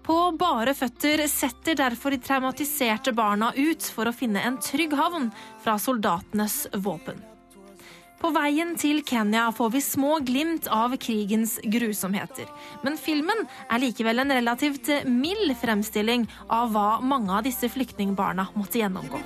[0.08, 5.26] På bare føtter setter derfor de traumatiserte barna ut for å finne en trygg havn
[5.60, 7.20] fra soldatenes våpen.
[8.18, 12.48] På veien til Kenya får vi små glimt av krigens grusomheter.
[12.82, 18.80] Men filmen er likevel en relativt mild fremstilling av hva mange av disse flyktningbarna måtte
[18.80, 19.20] gjennomgå.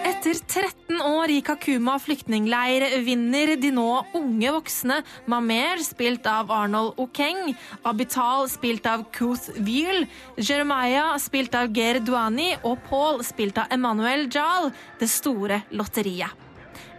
[0.00, 3.86] Etter 13 år i Kakuma flyktningleir vinner de nå
[4.16, 7.52] unge voksne Mamer, spilt av Arnold Okeng,
[7.84, 14.24] Abital, spilt av Kuth Wiel, Jeremiah, spilt av Ger Duani, og Paul, spilt av Emmanuel
[14.32, 16.32] Jal, det store lotteriet.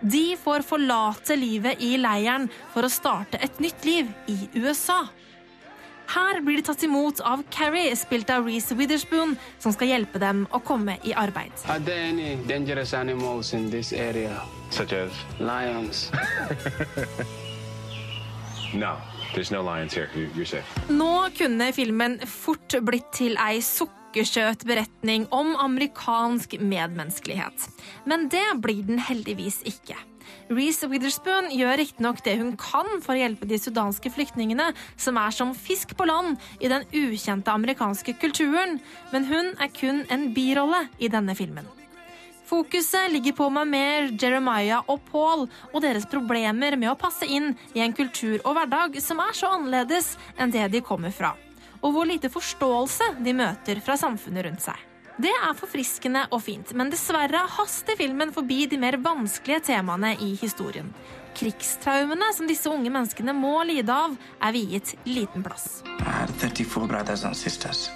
[0.01, 5.03] De får forlate livet i leiren for å starte et nytt liv i USA.
[6.11, 10.45] Her blir de tatt imot av Carrie, spilt av Reece Witherspoon, som skal hjelpe dem
[10.51, 11.51] å komme i arbeid.
[11.69, 14.41] Are there any dangerous animals in this area?
[14.71, 15.11] Such as?
[15.39, 16.11] Lions.
[18.73, 18.95] No,
[19.51, 20.09] no lions here.
[20.15, 20.63] You- You're safe.
[20.89, 27.67] Nå kunne filmen fort blitt til ei sukkersøt beretning om amerikansk medmenneskelighet.
[28.07, 29.97] Men det blir den heldigvis ikke.
[30.51, 35.35] Reece Witherspoon gjør riktignok det hun kan for å hjelpe de sudanske flyktningene, som er
[35.35, 38.79] som fisk på land i den ukjente amerikanske kulturen,
[39.13, 41.69] men hun er kun en birolle i denne filmen.
[42.51, 47.79] Fokuset ligger på Mamer, Jeremiah og Paul og deres problemer med å passe inn i
[47.79, 51.31] en kultur og hverdag som er så annerledes enn det de kommer fra,
[51.79, 54.90] og hvor lite forståelse de møter fra samfunnet rundt seg.
[55.19, 60.33] Det er forfriskende og fint, men dessverre haster filmen forbi de mer vanskelige temaene i
[60.39, 60.93] historien.
[61.37, 65.81] Krigstraumene som disse unge menneskene må lide av, er viet liten plass.
[65.99, 67.89] I had 34 brothers and sisters,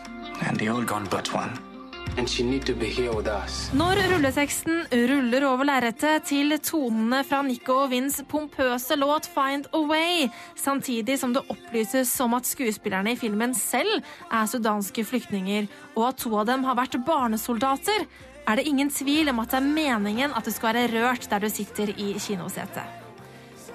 [0.48, 1.75] and they all gone but one.
[2.16, 9.82] Når rulleteksten ruller over lerretet til tonene fra Nico og Vins pompøse låt 'Find a
[9.84, 14.02] Way', samtidig som det opplyses om at skuespillerne i filmen selv
[14.32, 18.08] er sudanske flyktninger, og at to av dem har vært barnesoldater,
[18.48, 21.40] er det ingen tvil om at det er meningen at du skal være rørt der
[21.40, 22.88] du sitter i kinosetet.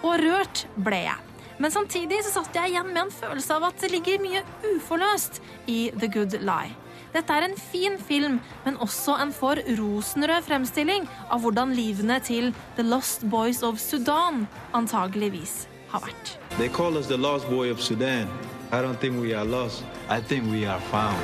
[0.02, 1.18] Og rørt ble jeg.
[1.58, 4.42] Men samtidig så satt jeg igjen med en følelse av at det ligger mye
[4.76, 6.89] uforløst i The Good Lie.
[7.10, 12.52] Dette er en fin film, men også en for rosenrød fremstilling av hvordan livene til
[12.76, 16.36] The Lost Boys of Sudan antageligvis har vært.
[16.58, 18.28] They call us the lost boy of Sudan.
[18.72, 19.82] I don't think we are lost.
[20.08, 21.18] I think we are found.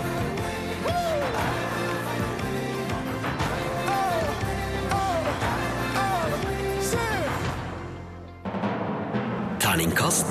[9.61, 10.27] Terningkast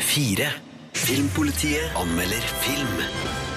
[0.00, 0.50] fire.
[0.94, 3.49] Filmpolitiet anmelder film.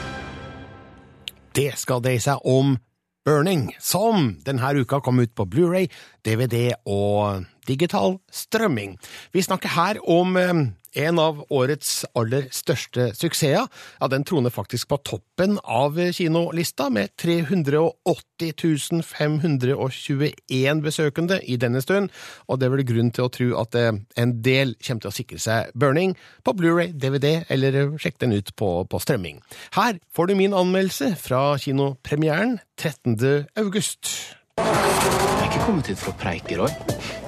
[1.54, 2.78] Det skal dreie seg om
[3.24, 5.88] Burning, som denne uka kom ut på Blu-ray,
[6.26, 8.98] DVD og digital strømming.
[9.32, 13.68] Vi snakker her om eh, en av årets aller største suksesser.
[14.00, 22.12] Ja, den troner faktisk på toppen av kinolista, med 380 521 besøkende i denne stund,
[22.48, 25.16] og det er vel grunn til å tro at eh, en del kommer til å
[25.16, 26.16] sikre seg Burning
[26.46, 29.42] på Blu-ray, DVD, eller sjekk den ut på, på strømming.
[29.78, 33.18] Her får du min anmeldelse fra kinopremieren 13.
[33.60, 34.14] august.
[34.58, 36.72] Jeg er ikke kommet hit for å preike, Roy.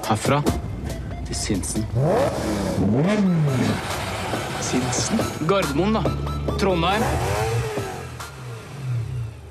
[0.05, 0.43] Herfra
[1.25, 1.85] til Sinsen.
[4.61, 5.21] Sinsen?
[5.49, 6.03] Gardermoen, da.
[6.61, 7.03] Trondheim.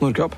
[0.00, 0.36] Nordkapp.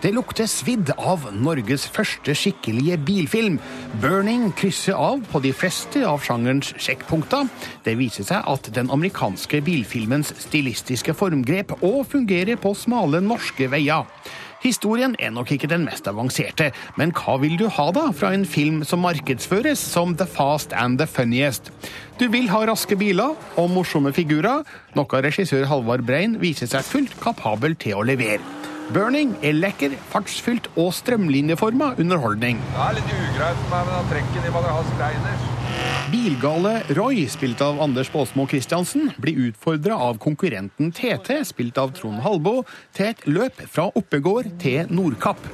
[0.00, 3.58] Det lukter svidd av Norges første skikkelige bilfilm.
[4.00, 7.50] Burning krysser av på de fleste av sjangerens sjekkpunkter.
[7.84, 14.08] Det viser seg at den amerikanske bilfilmens stilistiske formgrep òg fungerer på smale norske veier.
[14.60, 16.66] Historien er nok ikke den mest avanserte,
[17.00, 21.00] men hva vil du ha da fra en film som markedsføres som The Fast and
[21.00, 21.70] the Funniest?
[22.20, 24.66] Du vil ha raske biler og morsomme figurer,
[24.98, 28.44] noe regissør Halvard Brein viser seg fullt kapabel til å levere.
[28.90, 32.58] Burning er lekker, fartsfylt og strømlinjeforma underholdning.
[32.72, 35.44] Det er litt ugreit med den trekken i Bagajas Greiners.
[36.10, 42.18] Bilgale Roy, spilt av Anders Baasmo Christiansen, blir utfordra av konkurrenten TT, spilt av Trond
[42.24, 42.64] Halbo,
[42.96, 45.46] til et løp fra Oppegård til Nordkapp.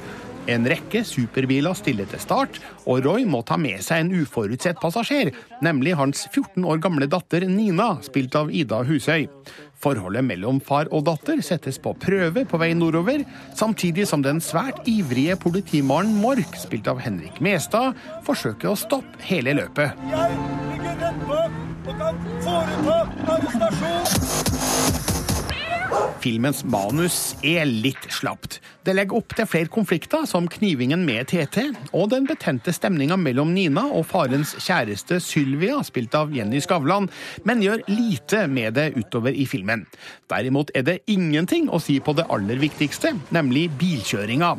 [0.47, 2.57] En rekke superbiler stiller til start,
[2.87, 7.45] og Roy må ta med seg en uforutsett passasjer, nemlig hans 14 år gamle datter
[7.51, 9.27] Nina, spilt av Ida Husøy.
[9.77, 13.21] Forholdet mellom far og datter settes på prøve på vei nordover,
[13.57, 17.93] samtidig som den svært ivrige politimannen Mork, spilt av Henrik Mestad,
[18.25, 19.93] forsøker å stoppe hele løpet.
[20.09, 20.39] Jeg
[20.71, 21.51] ligger rett bak
[21.87, 22.97] og kan foreta
[23.35, 25.16] arrestasjon.
[26.23, 28.57] Filmens manus er litt slapt.
[28.87, 33.51] Det legger opp til flere konflikter, som knivingen med TT, og den betente stemninga mellom
[33.55, 37.09] Nina og farens kjæreste Sylvia, spilt av Jenny Skavlan,
[37.47, 39.85] men gjør lite med det utover i filmen.
[40.31, 44.55] Derimot er det ingenting å si på det aller viktigste, nemlig bilkjøringa.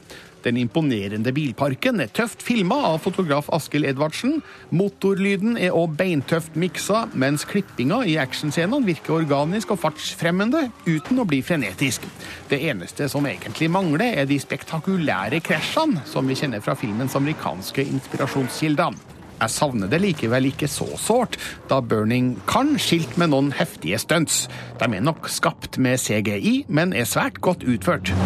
[0.49, 4.38] Den imponerende bilparken er tøft filma av fotograf Askild Edvardsen.
[4.72, 11.26] Motorlyden er òg beintøft miksa, mens klippinga i actionscenene virker organisk og fartsfremmende, uten å
[11.28, 12.07] bli frenetisk.
[12.49, 17.84] Det eneste som egentlig mangler, er de spektakulære krasjene som vi kjenner fra filmens amerikanske
[17.84, 18.96] inspirasjonskilder.
[19.38, 21.36] Jeg savner det likevel ikke så sårt,
[21.68, 24.46] da Burning kan skilt med noen heftige stunts.
[24.80, 28.16] De er nok skapt med CGI, men er svært godt utført.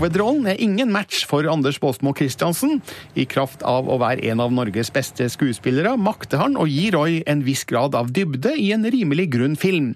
[0.00, 2.78] Hovedrollen er ingen match for Anders Baasmo Christiansen.
[3.20, 7.18] I kraft av å være en av Norges beste skuespillere makter han å gi Roy
[7.28, 9.90] en viss grad av dybde i en rimelig grunn film.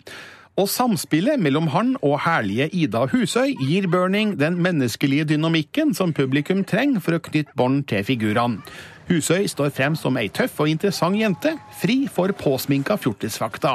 [0.60, 6.66] Og samspillet mellom han og herlige Ida Husøy gir Burning den menneskelige dynamikken som publikum
[6.68, 8.60] trenger for å knytte bånd til figurene.
[9.04, 13.74] Husøy står frem som ei tøff og interessant jente, fri for påsminka fjortisfakta.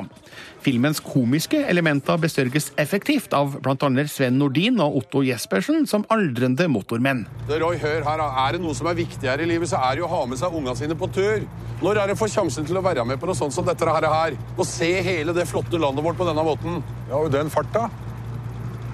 [0.65, 3.89] Filmens komiske elementer besørges effektivt av bl.a.
[4.09, 7.27] Sven Nordin og Otto Jespersen som aldrende motormenn.
[7.47, 8.25] Det Roy, hør her.
[8.25, 10.41] Er det noe som er viktigere i livet, så er det jo å ha med
[10.41, 11.45] seg unga sine på tur.
[11.79, 14.09] Når er det får sjansen til å være med på noe sånt som dette her?
[14.09, 14.35] her?
[14.57, 16.81] Og se hele det flotte landet vårt på denne måten.
[17.07, 17.87] Ja, og den farta.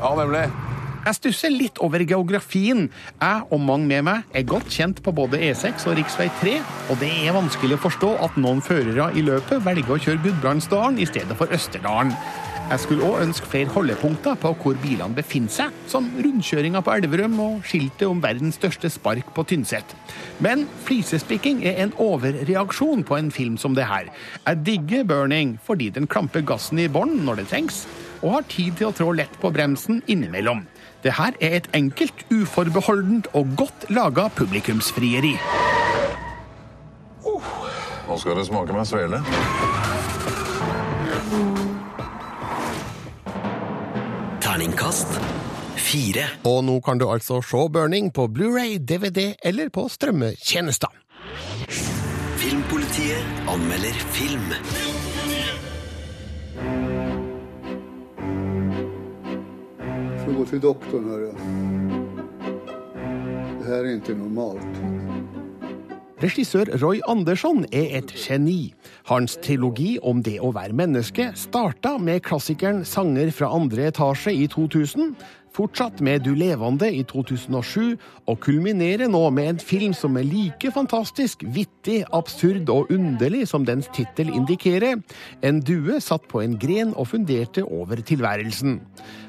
[0.01, 0.49] Ja, nemlig.
[1.05, 2.87] Jeg stusser litt over geografien.
[3.21, 6.31] Jeg og mange med meg er godt kjent på både E6 og rv.
[6.39, 6.55] 3,
[6.89, 10.97] og det er vanskelig å forstå at noen førere i løpet velger å kjøre Gudbrandsdalen
[10.97, 12.15] i stedet for Østerdalen.
[12.65, 17.37] Jeg skulle òg ønske flere holdepunkter på hvor bilene befinner seg, som rundkjøringa på Elverum
[17.43, 19.93] og skiltet om verdens største spark på Tynset.
[20.41, 24.09] Men flisespikking er en overreaksjon på en film som det her.
[24.47, 27.83] Jeg digger Burning fordi den klamper gassen i bånn når det trengs,
[28.23, 30.65] og har tid til å trå lett på bremsen innimellom.
[31.05, 35.35] Det her er et enkelt, uforbeholdent og godt laga publikumsfrieri.
[38.05, 39.21] Nå skal det smake meg svele.
[44.41, 45.19] Terningkast
[45.85, 46.25] fire.
[46.49, 50.89] Og nå kan du altså se Burning på Blu-ray, DVD eller på strømmetjenester.
[52.41, 54.53] Filmpolitiet anmelder film.
[60.25, 61.31] Får gå till doktorn, hörru.
[63.61, 64.67] Det här är inte normalt.
[66.17, 68.73] Regissør Roy Andersson er et geni.
[69.05, 74.47] Hans trilogi om det å være menneske starta med klassikeren 'Sanger fra andre etasje' i
[74.47, 75.15] 2000,
[75.55, 77.97] fortsatt med 'Du levende' i 2007,
[78.27, 83.65] og kulminerer nå med en film som er like fantastisk, vittig, absurd og underlig som
[83.65, 85.01] dens tittel indikerer.
[85.43, 88.81] En due satt på en gren og funderte over tilværelsen.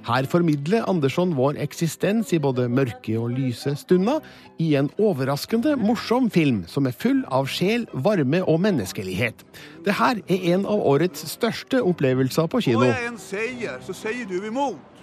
[0.06, 4.20] Her formidler Andersson vår eksistens i både mørke og lyse stunder,
[4.58, 9.44] i en overraskende morsom film som er full av sjel, varme og menneskelighet.
[9.84, 12.86] Det her er en av årets største opplevelser på kino.
[12.86, 14.95] Når jeg en sier, så sier du emot.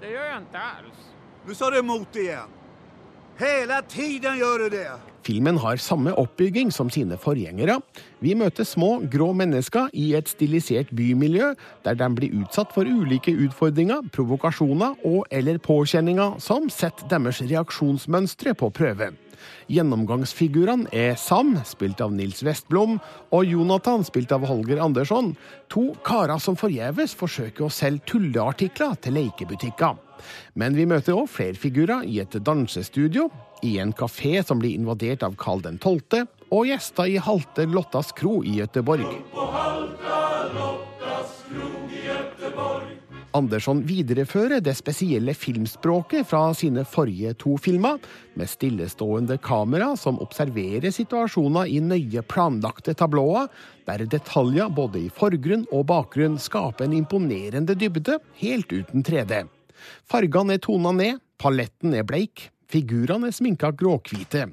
[0.00, 0.98] Det gör jag inte alls.
[1.46, 2.48] Nu sa du emot igen.
[3.36, 4.90] Hele tiden gjør du det.
[5.22, 7.80] Filmen har samme oppbygging som sine forgjengere.
[8.18, 11.52] Vi møter små, grå mennesker i et stilisert bymiljø,
[11.84, 18.54] der de blir utsatt for ulike utfordringer, provokasjoner og eller påkjenninger som setter deres reaksjonsmønstre
[18.58, 19.12] på prøve.
[19.68, 22.96] Gjennomgangsfigurene er Sam, spilt av Nils Vestblom,
[23.36, 25.34] og Jonathan, spilt av Holger Andersson.
[25.72, 29.98] To karer som forgjeves forsøker å selge tulleartikler til lekebutikker.
[30.58, 33.28] Men vi møter òg flere figurer i et dansestudio,
[33.62, 38.38] i en kafé som blir invadert av Karl 12., og gjester i Halte Lottas kro
[38.40, 39.04] i Gøteborg.
[43.36, 47.98] Andersson viderefører det spesielle filmspråket fra sine forrige to filmer,
[48.38, 53.50] med stillestående kamera som observerer situasjoner i nøye planlagte tablåer,
[53.88, 59.44] der detaljer både i forgrunn og bakgrunn skaper en imponerende dybde, helt uten 3D.
[60.08, 64.48] Fargene er tona ned, paletten er bleik, figurene er sminka gråhvite.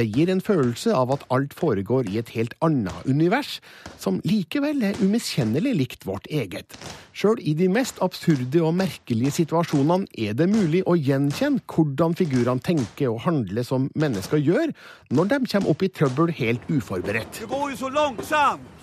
[0.00, 3.58] Det gir en følelse av at alt foregår i et helt annet univers,
[4.00, 6.78] som likevel er umiskjennelig likt vårt eget.
[7.12, 12.64] Sjøl i de mest absurde og merkelige situasjonene er det mulig å gjenkjenne hvordan figurene
[12.64, 14.72] tenker og handler som mennesker gjør,
[15.12, 17.42] når de kommer opp i trøbbel helt uforberedt.
[17.42, 18.79] Det går jo så långsamt.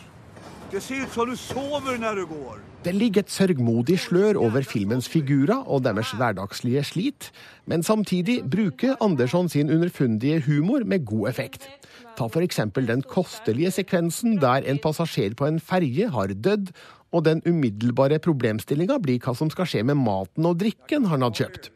[0.68, 2.58] Det ser ut som du sover når du går.
[2.84, 7.30] Det ligger et sørgmodig slør over filmens figurer og deres hverdagslige slit,
[7.66, 11.70] men samtidig bruker Andersson sin underfundige humor med god effekt.
[12.18, 16.74] Ta eksempel den kostelige sekvensen der en passasjer på en ferge har dødd,
[17.16, 21.44] og den umiddelbare problemstillinga blir hva som skal skje med maten og drikken han hadde
[21.44, 21.70] kjøpt.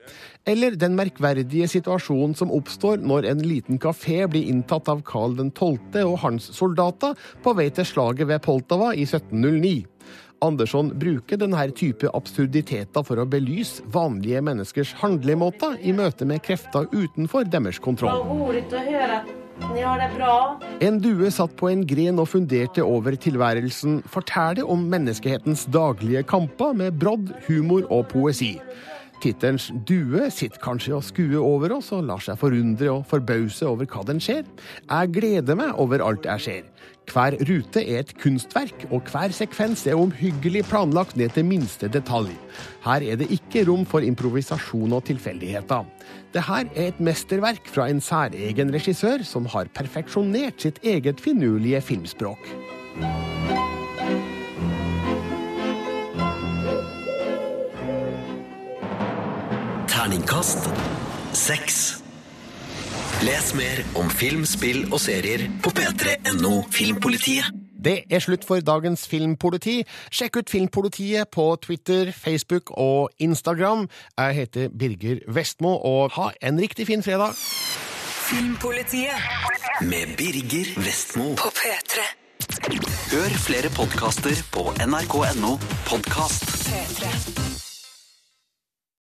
[0.49, 6.01] Eller den merkverdige situasjonen som oppstår når en liten kafé blir inntatt av Karl 12.
[6.03, 9.85] og hans soldater på vei til slaget ved Poltava i 1709.
[10.41, 16.89] Andersson bruker denne type absurditeter for å belyse vanlige menneskers handlemåter i møte med krefter
[16.89, 18.25] utenfor deres kontroll.
[18.71, 20.35] höra att ni har det bra.
[20.81, 26.73] En due satt på en gren og funderte over tilværelsen, forteller om menneskehetens daglige kamper
[26.77, 28.55] med brodd, humor og poesi.
[29.21, 33.85] Tittelens Due sitter kanskje og skuer over oss og lar seg forundre og forbause over
[33.89, 34.47] hva den ser.
[34.87, 36.67] Jeg gleder meg over alt jeg ser.
[37.11, 42.31] Hver rute er et kunstverk, og hver sekvens er omhyggelig planlagt ned til minste detalj.
[42.85, 45.85] Her er det ikke rom for improvisasjon og tilfeldigheter.
[46.31, 51.83] Det her er et mesterverk fra en særegen regissør som har perfeksjonert sitt eget finurlige
[51.91, 52.47] filmspråk.
[60.11, 60.65] Terningkast
[61.31, 61.75] seks.
[63.23, 67.47] Les mer om film, spill og serier på p3.no Filmpolitiet.
[67.79, 69.77] Det er slutt for dagens Filmpoliti.
[70.11, 73.85] Sjekk ut Filmpolitiet på Twitter, Facebook og Instagram.
[74.17, 77.31] Jeg heter Birger Vestmo, og ha en riktig fin fredag.
[78.27, 79.15] Filmpolitiet
[79.87, 82.03] med Birger Vestmo på P3.
[83.15, 85.55] Hør flere podkaster på nrk.no
[85.87, 86.51] podkast.
[86.67, 87.50] P3.